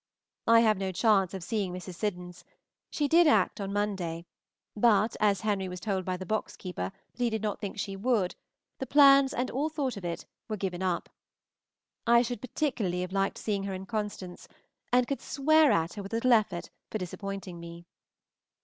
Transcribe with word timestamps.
I 0.47 0.61
have 0.61 0.79
no 0.79 0.91
chance 0.91 1.35
of 1.35 1.43
seeing 1.43 1.71
Mrs. 1.71 1.93
Siddons; 1.93 2.43
she 2.89 3.07
did 3.07 3.27
act 3.27 3.61
on 3.61 3.71
Monday, 3.71 4.25
but 4.75 5.15
as 5.19 5.41
Henry 5.41 5.69
was 5.69 5.79
told 5.79 6.05
by 6.05 6.17
the 6.17 6.25
box 6.25 6.55
keeper 6.57 6.91
that 7.13 7.21
he 7.23 7.29
did 7.29 7.43
not 7.43 7.59
think 7.61 7.77
she 7.77 7.95
would, 7.95 8.33
the 8.79 8.87
plans, 8.87 9.31
and 9.31 9.51
all 9.51 9.69
thought 9.69 9.97
of 9.97 10.03
it, 10.03 10.25
were 10.49 10.57
given 10.57 10.81
up. 10.81 11.07
I 12.07 12.23
should 12.23 12.41
particularly 12.41 13.01
have 13.01 13.11
liked 13.13 13.37
seeing 13.37 13.61
her 13.65 13.75
in 13.75 13.85
"Constance," 13.85 14.47
and 14.91 15.05
could 15.05 15.21
swear 15.21 15.71
at 15.71 15.93
her 15.93 16.01
with 16.01 16.13
little 16.13 16.33
effort 16.33 16.71
for 16.89 16.97
disappointing 16.97 17.59
me. 17.59 17.85